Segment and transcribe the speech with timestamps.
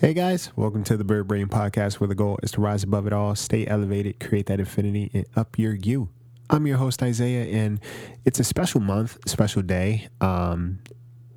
[0.00, 3.08] Hey guys, welcome to the Bird Brain Podcast where the goal is to rise above
[3.08, 6.08] it all, stay elevated, create that infinity, and up your you.
[6.48, 7.80] I'm your host, Isaiah, and
[8.24, 10.06] it's a special month, special day.
[10.20, 10.78] Um,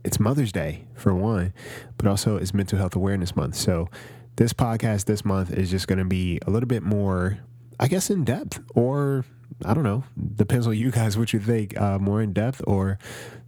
[0.05, 1.55] it's Mother's Day, for one,
[1.97, 3.55] but also it's Mental Health Awareness Month.
[3.55, 3.89] So
[4.35, 7.39] this podcast this month is just going to be a little bit more,
[7.79, 9.25] I guess, in depth, or
[9.65, 10.03] I don't know,
[10.35, 12.97] depends on you guys what you think, uh, more in depth or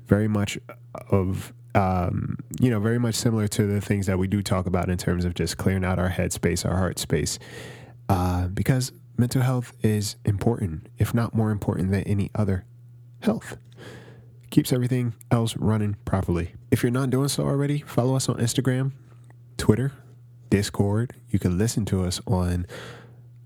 [0.06, 0.58] very much
[1.10, 4.90] of um, you know, very much similar to the things that we do talk about
[4.90, 7.40] in terms of just clearing out our head space, our heart space,
[8.10, 12.66] uh, because mental health is important, if not more important than any other
[13.22, 13.58] health.
[14.52, 16.54] Keeps everything else running properly.
[16.70, 18.92] If you're not doing so already, follow us on Instagram,
[19.58, 19.94] Twitter,
[20.52, 21.14] Discord.
[21.30, 22.68] You can listen to us on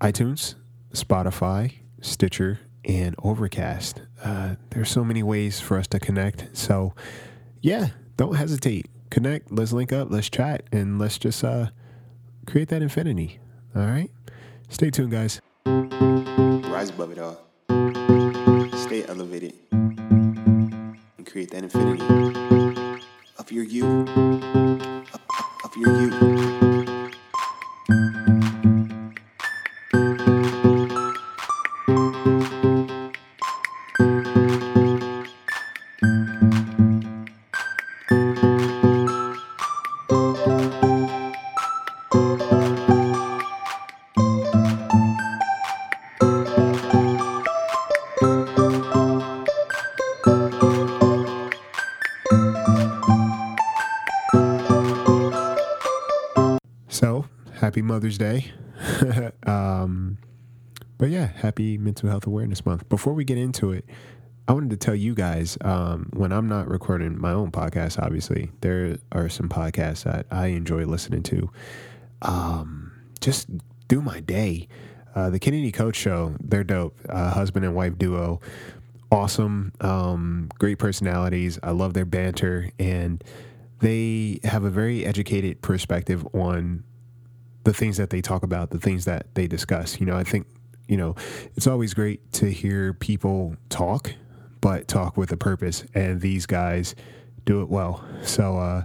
[0.02, 0.54] iTunes,
[0.92, 4.02] Spotify, Stitcher, and Overcast.
[4.22, 6.56] Uh, there's so many ways for us to connect.
[6.56, 6.94] So,
[7.60, 8.86] yeah, don't hesitate.
[9.10, 9.50] Connect.
[9.50, 10.08] Let's link up.
[10.10, 11.68] Let's chat, and let's just uh,
[12.46, 13.40] create that infinity.
[13.74, 14.10] All right.
[14.68, 15.40] Stay tuned, guys.
[15.66, 17.38] Rise above it all.
[18.78, 19.54] Stay elevated.
[19.70, 22.04] And create that infinity.
[23.38, 24.04] Of your you.
[25.12, 26.37] Up, up, of your you.
[57.98, 58.52] Mother's Day.
[59.48, 60.18] um,
[60.98, 62.88] but yeah, happy Mental Health Awareness Month.
[62.88, 63.84] Before we get into it,
[64.46, 68.52] I wanted to tell you guys um, when I'm not recording my own podcast, obviously,
[68.60, 71.50] there are some podcasts that I enjoy listening to.
[72.22, 73.48] Um, just
[73.88, 74.68] do my day.
[75.16, 76.96] Uh, the Kennedy Coach Show, they're dope.
[77.08, 78.40] Uh, husband and wife duo.
[79.10, 79.72] Awesome.
[79.80, 81.58] Um, great personalities.
[81.64, 82.70] I love their banter.
[82.78, 83.24] And
[83.80, 86.84] they have a very educated perspective on
[87.68, 90.00] the things that they talk about, the things that they discuss.
[90.00, 90.46] You know, I think,
[90.86, 91.14] you know,
[91.54, 94.14] it's always great to hear people talk,
[94.62, 95.84] but talk with a purpose.
[95.92, 96.94] And these guys
[97.44, 98.02] do it well.
[98.22, 98.84] So uh,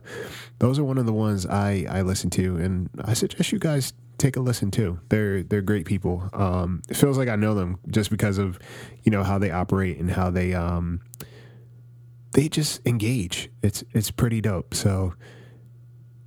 [0.60, 3.94] those are one of the ones I, I listen to, and I suggest you guys
[4.18, 5.00] take a listen too.
[5.08, 6.30] They're they're great people.
[6.34, 8.60] Um, it feels like I know them just because of
[9.04, 11.00] you know how they operate and how they um,
[12.34, 13.50] they just engage.
[13.62, 14.74] It's it's pretty dope.
[14.74, 15.14] So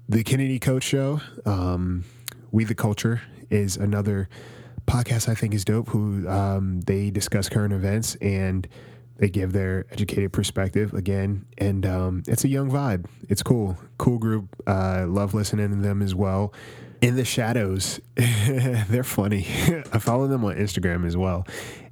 [0.08, 2.04] the Kennedy Coach Show, um,
[2.50, 4.28] We the Culture is another
[4.86, 5.88] podcast I think is dope.
[5.88, 8.66] Who um, they discuss current events and
[9.18, 13.06] they give their educated perspective again, and um, it's a young vibe.
[13.28, 14.54] It's cool, cool group.
[14.66, 16.52] Uh, love listening to them as well.
[17.00, 19.46] In the shadows, they're funny.
[19.92, 21.46] I follow them on Instagram as well,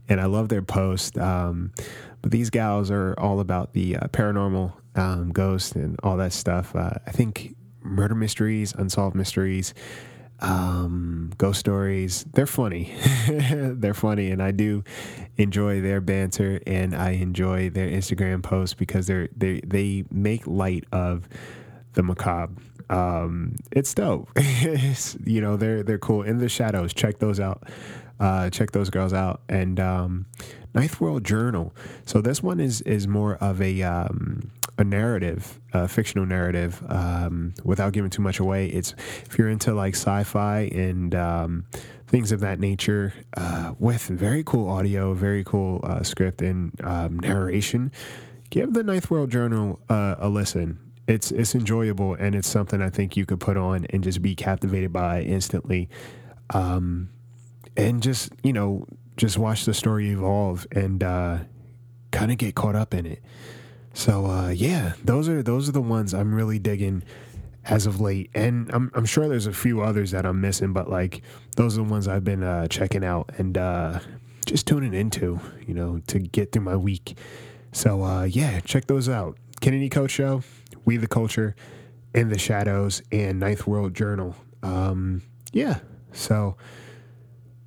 [0.08, 1.16] and I love their posts.
[1.18, 1.72] Um,
[2.20, 6.74] but these gals are all about the uh, paranormal, um, ghosts, and all that stuff.
[6.76, 9.72] Uh, I think murder mysteries, unsolved mysteries,
[10.40, 12.24] um, ghost stories.
[12.32, 12.94] They're funny.
[13.28, 14.84] they're funny, and I do
[15.36, 20.84] enjoy their banter, and I enjoy their Instagram posts because they're they they make light
[20.92, 21.28] of
[21.94, 22.54] the macabre.
[22.90, 24.28] Um, it's dope.
[24.36, 26.22] It's, you know, they're they're cool.
[26.22, 27.68] In the shadows, check those out.
[28.20, 29.40] Uh, check those girls out.
[29.48, 30.26] And um,
[30.74, 31.74] Ninth World Journal.
[32.04, 36.82] So this one is is more of a um, a narrative, a fictional narrative.
[36.88, 41.66] Um, without giving too much away, it's if you're into like sci-fi and um,
[42.06, 47.18] things of that nature, uh, with very cool audio, very cool uh, script and um,
[47.20, 47.92] narration.
[48.50, 50.78] Give the Ninth World Journal uh, a listen.
[51.06, 54.34] It's it's enjoyable and it's something I think you could put on and just be
[54.34, 55.88] captivated by instantly.
[56.50, 57.10] Um,
[57.76, 58.86] and just you know
[59.16, 61.38] just watch the story evolve and uh,
[62.10, 63.22] kind of get caught up in it.
[63.94, 67.02] So uh, yeah, those are those are the ones I'm really digging
[67.64, 70.90] as of late, and I'm I'm sure there's a few others that I'm missing, but
[70.90, 71.22] like
[71.56, 74.00] those are the ones I've been uh, checking out and uh,
[74.46, 77.16] just tuning into, you know, to get through my week.
[77.72, 79.38] So uh, yeah, check those out.
[79.60, 80.42] Kennedy Coach Show,
[80.84, 81.54] We the Culture,
[82.14, 84.34] In the Shadows, and Ninth World Journal.
[84.62, 85.22] Um,
[85.52, 85.78] yeah,
[86.12, 86.56] so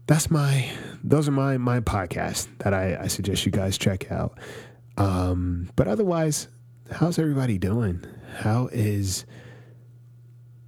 [0.07, 0.69] that's my
[1.03, 4.37] those are my my podcasts that I, I suggest you guys check out.
[4.97, 6.47] Um, but otherwise,
[6.91, 8.03] how's everybody doing?
[8.39, 9.25] How is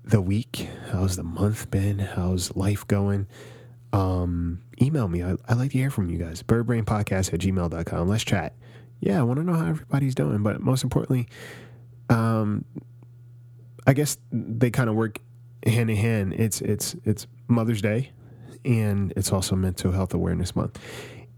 [0.03, 0.67] the week?
[0.91, 1.99] How's the month been?
[1.99, 3.27] How's life going?
[3.91, 5.23] Um, email me.
[5.23, 6.43] I, I like to hear from you guys.
[6.43, 8.07] Birdbrainpodcast at gmail.com.
[8.07, 8.53] Let's chat.
[8.99, 10.43] Yeah, I want to know how everybody's doing.
[10.43, 11.27] But most importantly,
[12.09, 12.65] um,
[13.87, 15.19] I guess they kind of work
[15.65, 16.33] hand in hand.
[16.33, 18.11] It's it's it's Mother's Day,
[18.65, 20.79] and it's also Mental Health Awareness Month.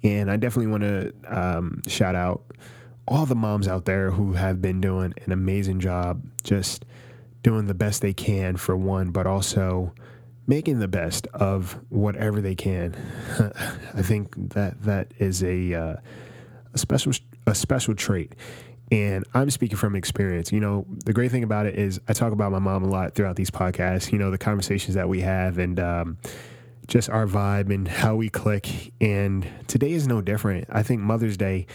[0.03, 2.43] And I definitely want to um, shout out
[3.07, 6.85] all the moms out there who have been doing an amazing job, just
[7.43, 9.93] doing the best they can for one, but also
[10.47, 12.95] making the best of whatever they can.
[13.93, 15.95] I think that that is a uh,
[16.73, 17.13] a special
[17.47, 18.33] a special trait.
[18.91, 20.51] And I'm speaking from experience.
[20.51, 23.15] You know, the great thing about it is I talk about my mom a lot
[23.15, 24.11] throughout these podcasts.
[24.11, 26.17] You know, the conversations that we have and um,
[26.87, 28.91] just our vibe and how we click.
[28.99, 30.65] And today is no different.
[30.69, 31.67] I think Mother's Day.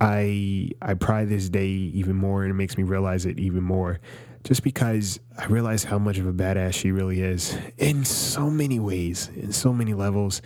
[0.00, 4.00] I I pride this day even more, and it makes me realize it even more
[4.44, 8.78] just because I realize how much of a badass she really is in so many
[8.78, 10.42] ways, in so many levels.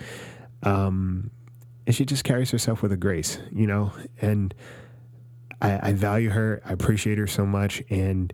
[0.63, 1.31] Um,
[1.87, 4.55] and she just carries herself with a grace, you know, and
[5.61, 6.63] I, I value her.
[6.65, 7.83] I appreciate her so much.
[7.91, 8.33] And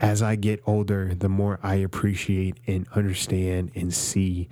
[0.00, 4.48] as I get older, the more I appreciate and understand and see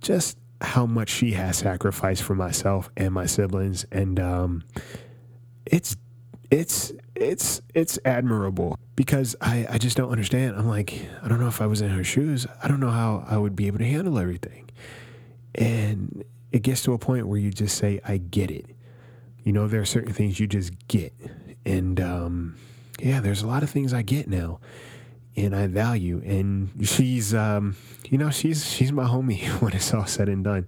[0.00, 3.84] just how much she has sacrificed for myself and my siblings.
[3.90, 4.64] And um,
[5.70, 5.96] it's
[6.50, 10.56] it's it's it's admirable because I, I just don't understand.
[10.56, 12.46] I'm like, I don't know if I was in her shoes.
[12.62, 14.70] I don't know how I would be able to handle everything.
[15.54, 18.66] And it gets to a point where you just say, I get it.
[19.44, 21.12] You know, there are certain things you just get.
[21.64, 22.56] And um,
[23.00, 24.60] yeah, there's a lot of things I get now
[25.36, 26.22] and I value.
[26.24, 27.76] And she's um,
[28.08, 30.66] you know, she's she's my homie when it's all said and done.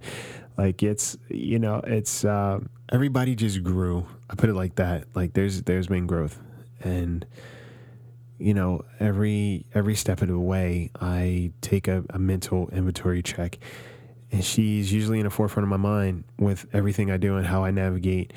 [0.57, 2.59] Like it's you know, it's uh,
[2.91, 4.05] everybody just grew.
[4.29, 5.05] I put it like that.
[5.13, 6.41] Like there's there's been growth,
[6.81, 7.25] and
[8.37, 13.59] you know every every step of the way, I take a, a mental inventory check,
[14.31, 17.63] and she's usually in the forefront of my mind with everything I do and how
[17.63, 18.33] I navigate,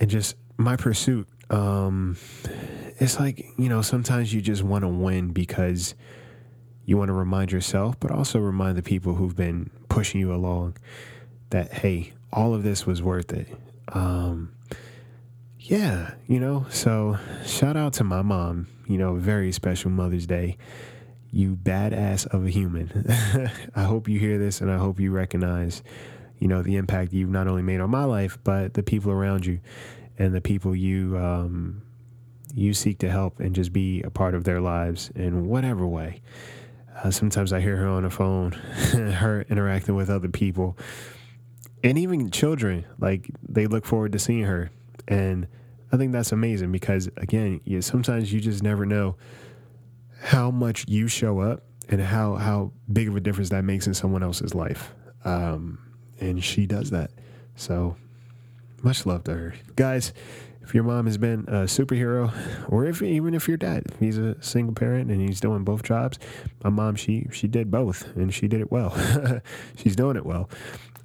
[0.00, 1.28] and just my pursuit.
[1.50, 2.16] Um,
[2.98, 5.94] it's like you know sometimes you just want to win because
[6.84, 10.76] you want to remind yourself, but also remind the people who've been pushing you along
[11.54, 13.46] that hey, all of this was worth it.
[13.92, 14.52] Um,
[15.60, 17.16] yeah, you know, so
[17.46, 20.56] shout out to my mom, you know, very special Mother's Day.
[21.30, 23.06] You badass of a human.
[23.76, 25.84] I hope you hear this and I hope you recognize,
[26.40, 29.46] you know, the impact you've not only made on my life, but the people around
[29.46, 29.60] you
[30.18, 31.82] and the people you um,
[32.52, 36.20] you seek to help and just be a part of their lives in whatever way.
[37.02, 38.52] Uh, sometimes I hear her on the phone,
[38.92, 40.76] her interacting with other people,
[41.84, 44.70] and even children like they look forward to seeing her.
[45.06, 45.46] And
[45.92, 49.14] i think that's amazing because again you, sometimes you just never know
[50.20, 53.94] how much you show up and how how big of a difference that makes in
[53.94, 54.92] someone else's life.
[55.24, 55.78] Um,
[56.20, 57.10] and she does that.
[57.54, 57.96] So
[58.82, 59.54] much love to her.
[59.76, 60.12] Guys
[60.62, 62.32] if your mom has been a superhero
[62.70, 66.18] or if even if your dad he's a single parent and he's doing both jobs
[66.62, 68.96] my mom she she did both and she did it well.
[69.76, 70.48] She's doing it well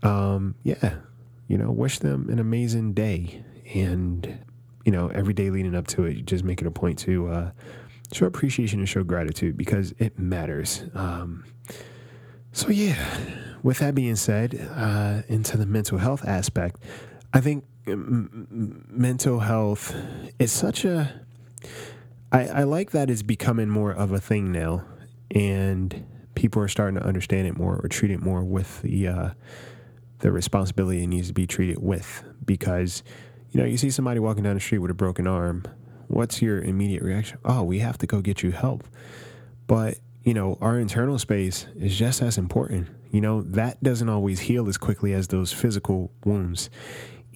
[0.03, 0.95] um, yeah,
[1.47, 3.43] you know, wish them an amazing day.
[3.73, 4.39] And,
[4.85, 7.51] you know, every day leading up to it, just make it a point to uh,
[8.11, 10.83] show appreciation and show gratitude because it matters.
[10.93, 11.45] Um,
[12.51, 12.97] so, yeah,
[13.61, 16.77] with that being said, uh, into the mental health aspect,
[17.33, 19.95] I think m- mental health
[20.39, 21.21] is such a.
[22.31, 24.83] I, I like that it's becoming more of a thing now,
[25.31, 26.05] and
[26.35, 29.29] people are starting to understand it more or treat it more with the uh,
[30.19, 33.03] the responsibility it needs to be treated with because
[33.51, 35.63] you know you see somebody walking down the street with a broken arm
[36.09, 37.37] what's your immediate reaction?
[37.45, 38.83] Oh we have to go get you help.
[39.67, 42.89] But you know our internal space is just as important.
[43.11, 46.69] You know that doesn't always heal as quickly as those physical wounds.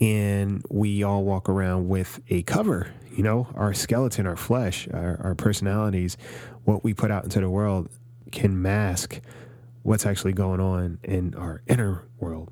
[0.02, 5.22] And we all walk around with a cover you know our skeleton our flesh our,
[5.24, 6.18] our personalities
[6.64, 7.88] what we put out into the world
[8.32, 9.22] can mask
[9.84, 12.52] what's actually going on in our inner world.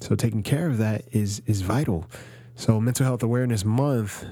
[0.00, 2.06] So taking care of that is is vital.
[2.54, 4.24] So mental health awareness month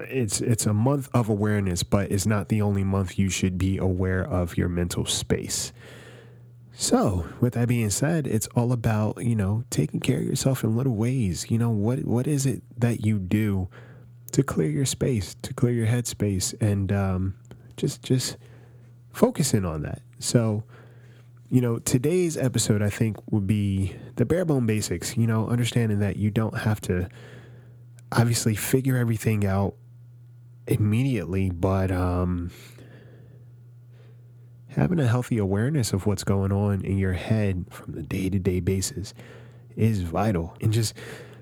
[0.00, 3.78] it's it's a month of awareness, but it's not the only month you should be
[3.78, 5.72] aware of your mental space.
[6.78, 10.76] So, with that being said, it's all about, you know, taking care of yourself in
[10.76, 11.46] little ways.
[11.50, 13.68] You know, what what is it that you do
[14.32, 17.34] to clear your space, to clear your head space and um,
[17.76, 18.36] just just
[19.12, 20.02] focusing on that.
[20.18, 20.64] So,
[21.50, 26.00] you know, today's episode, I think, would be the bare bone basics, you know, understanding
[26.00, 27.08] that you don't have to
[28.12, 29.74] obviously figure everything out
[30.66, 32.50] immediately, but um,
[34.68, 38.38] having a healthy awareness of what's going on in your head from the day to
[38.38, 39.14] day basis
[39.76, 40.56] is vital.
[40.60, 40.94] And just,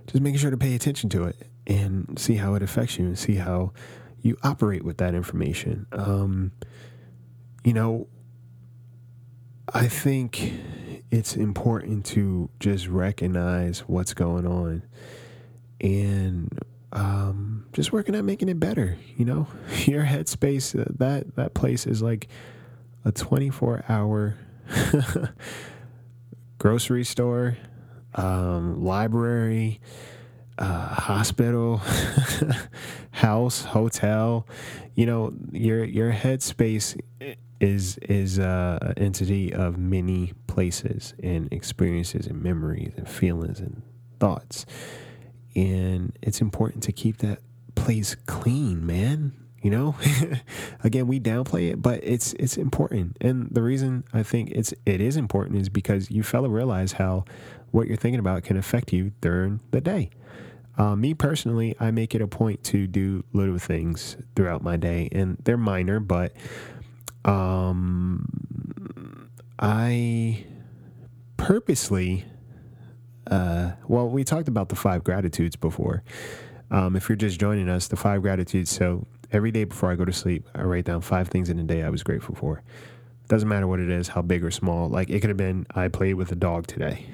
[0.06, 3.18] just making sure to pay attention to it and see how it affects you and
[3.18, 3.72] see how
[4.20, 5.86] you operate with that information.
[5.92, 6.52] Um,
[7.64, 8.08] you know,
[9.72, 10.52] I think
[11.10, 14.82] it's important to just recognize what's going on
[15.80, 16.58] and
[16.92, 18.98] um, just working at making it better.
[19.16, 19.48] You know,
[19.84, 22.28] your headspace uh, that that place is like
[23.04, 24.36] a 24 hour
[26.58, 27.56] grocery store,
[28.14, 29.80] um, library,
[30.58, 31.80] uh, hospital,
[33.10, 34.46] house, hotel.
[34.94, 36.98] You know, your your headspace
[37.64, 43.82] is is uh, an entity of many places and experiences and memories and feelings and
[44.20, 44.66] thoughts.
[45.56, 47.38] And it's important to keep that
[47.74, 49.32] place clean, man.
[49.62, 49.96] You know,
[50.84, 53.16] again, we downplay it, but it's it's important.
[53.22, 57.24] And the reason I think it's it is important is because you fella realize how
[57.70, 60.10] what you're thinking about can affect you during the day.
[60.76, 65.08] Uh, me personally, I make it a point to do little things throughout my day,
[65.12, 66.32] and they're minor, but
[67.24, 70.44] um, I
[71.36, 72.24] purposely,
[73.30, 76.02] uh, well, we talked about the five gratitudes before.
[76.70, 78.70] Um, if you're just joining us, the five gratitudes.
[78.70, 81.64] So every day before I go to sleep, I write down five things in a
[81.64, 82.62] day I was grateful for.
[83.28, 84.88] Doesn't matter what it is, how big or small.
[84.88, 87.06] Like it could have been, I played with a dog today,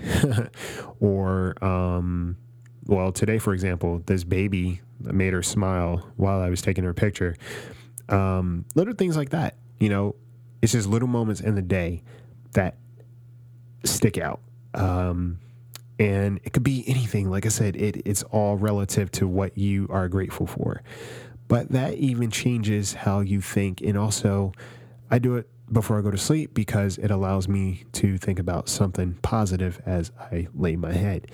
[1.00, 2.36] or um,
[2.86, 7.36] well, today, for example, this baby made her smile while I was taking her picture.
[8.08, 9.54] Um, little things like that.
[9.80, 10.14] You know,
[10.62, 12.02] it's just little moments in the day
[12.52, 12.76] that
[13.84, 14.40] stick out.
[14.74, 15.40] Um,
[15.98, 17.30] and it could be anything.
[17.30, 20.82] Like I said, it, it's all relative to what you are grateful for.
[21.48, 23.80] But that even changes how you think.
[23.80, 24.52] And also,
[25.10, 28.68] I do it before I go to sleep because it allows me to think about
[28.68, 31.30] something positive as I lay my head.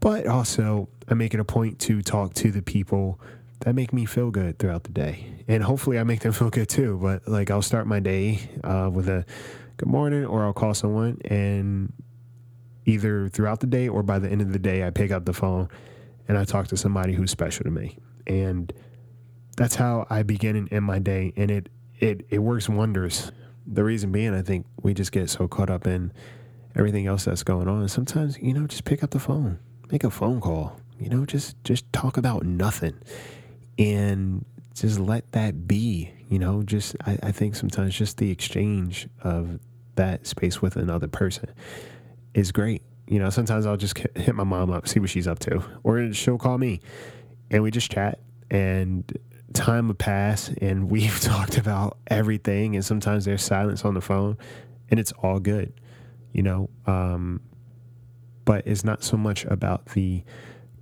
[0.00, 3.20] But also, I make it a point to talk to the people
[3.64, 5.32] that make me feel good throughout the day.
[5.48, 6.98] And hopefully, I make them feel good too.
[7.00, 9.24] But like, I'll start my day uh, with a
[9.76, 11.92] good morning, or I'll call someone, and
[12.86, 15.32] either throughout the day or by the end of the day, I pick up the
[15.32, 15.68] phone
[16.28, 17.98] and I talk to somebody who's special to me.
[18.26, 18.72] And
[19.56, 21.32] that's how I begin and end my day.
[21.36, 21.68] And it,
[21.98, 23.32] it, it works wonders.
[23.66, 26.12] The reason being, I think we just get so caught up in
[26.76, 27.88] everything else that's going on.
[27.88, 29.58] Sometimes, you know, just pick up the phone
[29.90, 30.76] make a phone call.
[30.98, 32.94] You know, just just talk about nothing,
[33.78, 36.12] and just let that be.
[36.28, 39.60] You know, just I, I think sometimes just the exchange of
[39.96, 41.50] that space with another person
[42.34, 42.82] is great.
[43.06, 46.12] You know, sometimes I'll just hit my mom up, see what she's up to, or
[46.12, 46.80] she'll call me,
[47.50, 48.18] and we just chat.
[48.50, 49.10] And
[49.52, 52.74] time will pass, and we've talked about everything.
[52.74, 54.38] And sometimes there's silence on the phone,
[54.90, 55.72] and it's all good.
[56.32, 57.40] You know, um,
[58.44, 60.24] but it's not so much about the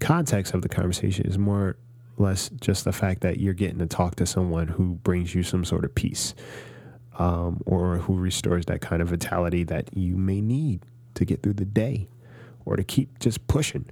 [0.00, 1.26] context of the conversation.
[1.26, 1.76] It's more or
[2.19, 5.64] less just the fact that you're getting to talk to someone who brings you some
[5.64, 6.35] sort of peace
[7.19, 11.54] um, or who restores that kind of vitality that you may need to get through
[11.54, 12.09] the day
[12.64, 13.87] or to keep just pushing.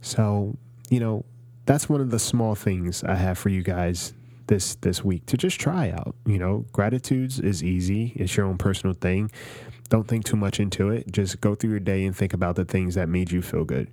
[0.00, 0.56] So,
[0.88, 1.24] you know,
[1.66, 4.14] that's one of the small things I have for you guys
[4.46, 6.14] this this week to just try out.
[6.26, 8.12] You know, gratitudes is easy.
[8.16, 9.30] It's your own personal thing.
[9.88, 11.10] Don't think too much into it.
[11.10, 13.90] Just go through your day and think about the things that made you feel good.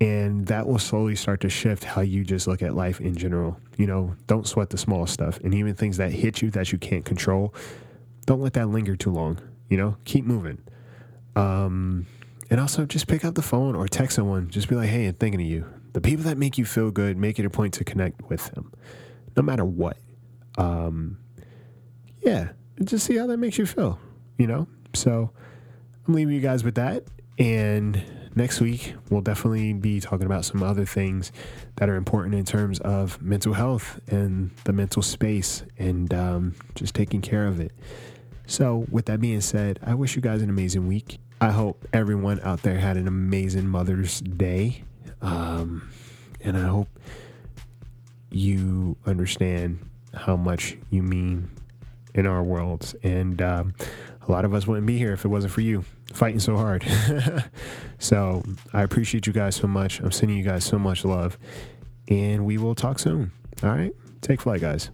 [0.00, 3.58] And that will slowly start to shift how you just look at life in general.
[3.76, 6.78] You know, don't sweat the small stuff and even things that hit you that you
[6.78, 7.54] can't control.
[8.26, 9.38] Don't let that linger too long.
[9.68, 10.58] You know, keep moving.
[11.36, 12.06] Um,
[12.50, 14.48] and also just pick up the phone or text someone.
[14.50, 15.66] Just be like, hey, I'm thinking of you.
[15.92, 18.72] The people that make you feel good, make it a point to connect with them,
[19.36, 19.96] no matter what.
[20.58, 21.18] Um,
[22.20, 22.50] yeah,
[22.82, 23.98] just see how that makes you feel,
[24.38, 24.66] you know?
[24.94, 25.30] So
[26.06, 27.04] I'm leaving you guys with that.
[27.38, 28.02] And
[28.34, 31.32] next week, we'll definitely be talking about some other things
[31.76, 36.94] that are important in terms of mental health and the mental space and um, just
[36.94, 37.72] taking care of it.
[38.46, 41.18] So, with that being said, I wish you guys an amazing week.
[41.40, 44.84] I hope everyone out there had an amazing Mother's Day.
[45.22, 45.90] Um,
[46.42, 46.88] and I hope
[48.30, 49.78] you understand
[50.12, 51.50] how much you mean
[52.14, 52.94] in our worlds.
[53.02, 53.74] And um,
[54.26, 56.84] a lot of us wouldn't be here if it wasn't for you fighting so hard.
[57.98, 60.00] so I appreciate you guys so much.
[60.00, 61.38] I'm sending you guys so much love.
[62.08, 63.32] And we will talk soon.
[63.62, 63.92] All right.
[64.20, 64.90] Take flight, guys.